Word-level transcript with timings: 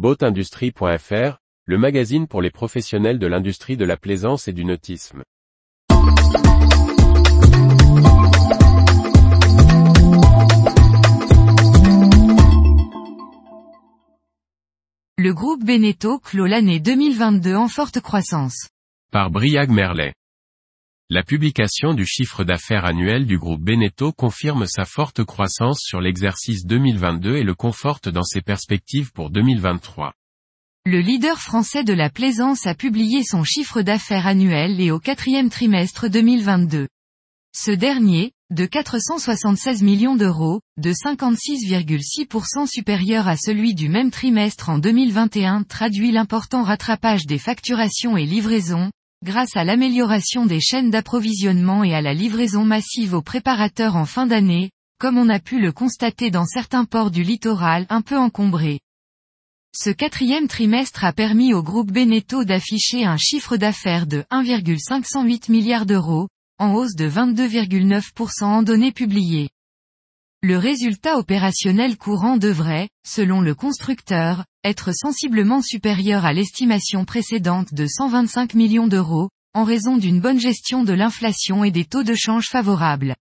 Boatindustrie.fr, 0.00 1.36
le 1.66 1.76
magazine 1.76 2.26
pour 2.26 2.40
les 2.40 2.50
professionnels 2.50 3.18
de 3.18 3.26
l'industrie 3.26 3.76
de 3.76 3.84
la 3.84 3.98
plaisance 3.98 4.48
et 4.48 4.54
du 4.54 4.64
nautisme. 4.64 5.24
Le 15.18 15.34
groupe 15.34 15.62
Beneteau 15.62 16.18
clôt 16.18 16.46
l'année 16.46 16.80
2022 16.80 17.54
en 17.54 17.68
forte 17.68 18.00
croissance. 18.00 18.70
Par 19.12 19.30
Briag 19.30 19.68
Merlet. 19.68 20.14
La 21.12 21.24
publication 21.24 21.92
du 21.92 22.06
chiffre 22.06 22.44
d'affaires 22.44 22.84
annuel 22.84 23.26
du 23.26 23.36
groupe 23.36 23.60
Beneteau 23.60 24.12
confirme 24.12 24.64
sa 24.66 24.84
forte 24.84 25.24
croissance 25.24 25.80
sur 25.82 26.00
l'exercice 26.00 26.64
2022 26.66 27.34
et 27.34 27.42
le 27.42 27.56
conforte 27.56 28.08
dans 28.08 28.22
ses 28.22 28.42
perspectives 28.42 29.10
pour 29.10 29.30
2023. 29.30 30.12
Le 30.86 31.00
leader 31.00 31.40
français 31.40 31.82
de 31.82 31.92
la 31.92 32.10
plaisance 32.10 32.68
a 32.68 32.76
publié 32.76 33.24
son 33.24 33.42
chiffre 33.42 33.82
d'affaires 33.82 34.28
annuel 34.28 34.80
et 34.80 34.92
au 34.92 35.00
quatrième 35.00 35.50
trimestre 35.50 36.08
2022. 36.08 36.86
Ce 37.56 37.72
dernier, 37.72 38.30
de 38.50 38.64
476 38.64 39.82
millions 39.82 40.14
d'euros, 40.14 40.60
de 40.76 40.92
56,6% 40.92 42.68
supérieur 42.68 43.26
à 43.26 43.36
celui 43.36 43.74
du 43.74 43.88
même 43.88 44.12
trimestre 44.12 44.68
en 44.68 44.78
2021 44.78 45.64
traduit 45.64 46.12
l'important 46.12 46.62
rattrapage 46.62 47.26
des 47.26 47.38
facturations 47.38 48.16
et 48.16 48.26
livraisons, 48.26 48.92
grâce 49.22 49.56
à 49.56 49.64
l'amélioration 49.64 50.46
des 50.46 50.60
chaînes 50.60 50.90
d'approvisionnement 50.90 51.84
et 51.84 51.94
à 51.94 52.00
la 52.00 52.14
livraison 52.14 52.64
massive 52.64 53.14
aux 53.14 53.22
préparateurs 53.22 53.96
en 53.96 54.06
fin 54.06 54.26
d'année, 54.26 54.70
comme 54.98 55.18
on 55.18 55.28
a 55.28 55.40
pu 55.40 55.60
le 55.60 55.72
constater 55.72 56.30
dans 56.30 56.46
certains 56.46 56.84
ports 56.84 57.10
du 57.10 57.22
littoral 57.22 57.86
un 57.90 58.00
peu 58.00 58.16
encombrés. 58.16 58.80
Ce 59.76 59.90
quatrième 59.90 60.48
trimestre 60.48 61.04
a 61.04 61.12
permis 61.12 61.54
au 61.54 61.62
groupe 61.62 61.92
Beneteau 61.92 62.44
d'afficher 62.44 63.04
un 63.04 63.16
chiffre 63.16 63.56
d'affaires 63.56 64.06
de 64.06 64.24
1,508 64.30 65.48
milliards 65.48 65.86
d'euros, 65.86 66.28
en 66.58 66.74
hausse 66.74 66.96
de 66.96 67.08
22,9% 67.08 68.44
en 68.44 68.62
données 68.62 68.92
publiées. 68.92 69.50
Le 70.42 70.56
résultat 70.56 71.18
opérationnel 71.18 71.98
courant 71.98 72.38
devrait, 72.38 72.88
selon 73.06 73.42
le 73.42 73.54
constructeur, 73.54 74.46
être 74.64 74.90
sensiblement 74.94 75.60
supérieur 75.60 76.24
à 76.24 76.32
l'estimation 76.32 77.04
précédente 77.04 77.74
de 77.74 77.86
125 77.86 78.54
millions 78.54 78.86
d'euros, 78.86 79.28
en 79.52 79.64
raison 79.64 79.98
d'une 79.98 80.18
bonne 80.18 80.40
gestion 80.40 80.82
de 80.82 80.94
l'inflation 80.94 81.62
et 81.62 81.70
des 81.70 81.84
taux 81.84 82.04
de 82.04 82.14
change 82.14 82.46
favorables. 82.46 83.16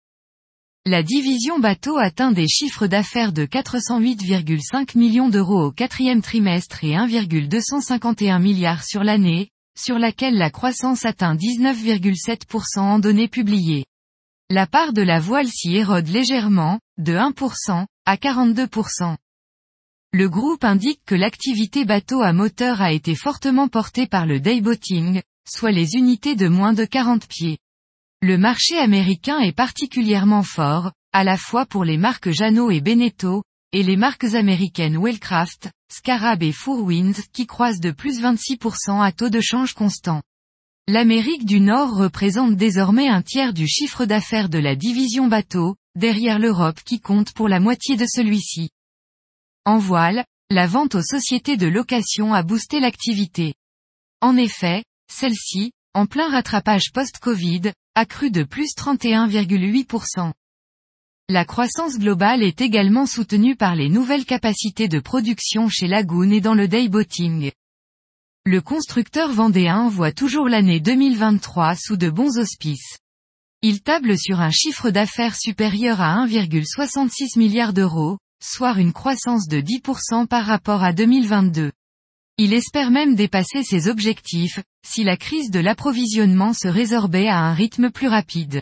La 0.85 1.01
division 1.01 1.57
bateau 1.57 1.97
atteint 1.97 2.31
des 2.31 2.47
chiffres 2.47 2.85
d'affaires 2.85 3.33
de 3.33 3.47
408,5 3.47 4.95
millions 4.95 5.29
d'euros 5.29 5.65
au 5.65 5.71
quatrième 5.71 6.21
trimestre 6.21 6.83
et 6.83 6.95
1,251 6.95 8.37
milliards 8.37 8.83
sur 8.83 9.03
l'année, 9.03 9.49
sur 9.75 9.97
laquelle 9.97 10.37
la 10.37 10.51
croissance 10.51 11.03
atteint 11.03 11.35
19,7% 11.35 12.79
en 12.79 12.99
données 12.99 13.27
publiées. 13.27 13.85
La 14.49 14.65
part 14.65 14.93
de 14.93 15.01
la 15.01 15.19
voile 15.19 15.49
s'y 15.49 15.75
érode 15.75 16.07
légèrement, 16.07 16.79
de 16.97 17.13
1%, 17.13 17.85
à 18.05 18.15
42%. 18.15 19.17
Le 20.13 20.29
groupe 20.29 20.63
indique 20.63 21.01
que 21.05 21.15
l'activité 21.15 21.83
bateau 21.83 22.21
à 22.21 22.31
moteur 22.31 22.81
a 22.81 22.93
été 22.93 23.13
fortement 23.13 23.67
portée 23.67 24.07
par 24.07 24.25
le 24.25 24.39
dayboating, 24.39 25.21
soit 25.45 25.71
les 25.71 25.95
unités 25.95 26.37
de 26.37 26.47
moins 26.47 26.71
de 26.71 26.85
40 26.85 27.27
pieds. 27.27 27.57
Le 28.21 28.37
marché 28.37 28.77
américain 28.77 29.39
est 29.39 29.51
particulièrement 29.51 30.43
fort, 30.43 30.93
à 31.11 31.25
la 31.25 31.35
fois 31.35 31.65
pour 31.65 31.83
les 31.83 31.97
marques 31.97 32.31
Jeannot 32.31 32.71
et 32.71 32.79
Beneteau, 32.79 33.43
et 33.73 33.83
les 33.83 33.97
marques 33.97 34.33
américaines 34.33 34.97
Wellcraft, 34.97 35.71
Scarab 35.91 36.41
et 36.41 36.53
Fourwind 36.53 37.17
qui 37.33 37.47
croisent 37.47 37.81
de 37.81 37.91
plus 37.91 38.21
26% 38.21 39.03
à 39.03 39.11
taux 39.11 39.29
de 39.29 39.41
change 39.41 39.73
constant. 39.73 40.21
L'Amérique 40.89 41.45
du 41.45 41.59
Nord 41.59 41.97
représente 41.97 42.55
désormais 42.55 43.09
un 43.09 43.21
tiers 43.21 43.51
du 43.51 43.67
chiffre 43.67 44.05
d'affaires 44.05 44.47
de 44.47 44.57
la 44.57 44.77
division 44.77 45.27
bateau, 45.27 45.75
derrière 45.95 46.39
l'Europe 46.39 46.79
qui 46.85 47.01
compte 47.01 47.33
pour 47.33 47.49
la 47.49 47.59
moitié 47.59 47.97
de 47.97 48.05
celui-ci. 48.05 48.69
En 49.65 49.79
voile, 49.79 50.23
la 50.49 50.65
vente 50.65 50.95
aux 50.95 51.01
sociétés 51.01 51.57
de 51.57 51.67
location 51.67 52.33
a 52.33 52.41
boosté 52.41 52.79
l'activité. 52.79 53.53
En 54.21 54.37
effet, 54.37 54.85
celle-ci, 55.11 55.73
en 55.93 56.05
plein 56.05 56.29
rattrapage 56.29 56.93
post-Covid, 56.93 57.73
a 57.95 58.05
cru 58.05 58.31
de 58.31 58.43
plus 58.43 58.73
31,8%. 58.77 60.31
La 61.27 61.43
croissance 61.43 61.99
globale 61.99 62.43
est 62.43 62.61
également 62.61 63.05
soutenue 63.05 63.57
par 63.57 63.75
les 63.75 63.89
nouvelles 63.89 64.25
capacités 64.25 64.87
de 64.87 65.01
production 65.01 65.67
chez 65.67 65.87
Lagoon 65.87 66.31
et 66.31 66.39
dans 66.39 66.53
le 66.53 66.69
dayboating. 66.69 67.51
Le 68.49 68.61
constructeur 68.61 69.33
vendéen 69.33 69.89
voit 69.89 70.13
toujours 70.13 70.47
l'année 70.47 70.79
2023 70.79 71.75
sous 71.75 71.97
de 71.97 72.09
bons 72.09 72.37
auspices. 72.37 72.97
Il 73.61 73.81
table 73.81 74.17
sur 74.17 74.39
un 74.39 74.51
chiffre 74.51 74.89
d'affaires 74.89 75.35
supérieur 75.35 75.99
à 75.99 76.25
1,66 76.25 77.37
milliard 77.37 77.73
d'euros, 77.73 78.19
soit 78.41 78.79
une 78.79 78.93
croissance 78.93 79.49
de 79.49 79.59
10% 79.59 80.27
par 80.27 80.45
rapport 80.45 80.81
à 80.81 80.93
2022. 80.93 81.73
Il 82.37 82.53
espère 82.53 82.89
même 82.89 83.15
dépasser 83.15 83.63
ses 83.63 83.89
objectifs, 83.89 84.61
si 84.81 85.03
la 85.03 85.17
crise 85.17 85.51
de 85.51 85.59
l'approvisionnement 85.59 86.53
se 86.53 86.69
résorbait 86.69 87.27
à 87.27 87.39
un 87.39 87.53
rythme 87.53 87.91
plus 87.91 88.07
rapide. 88.07 88.61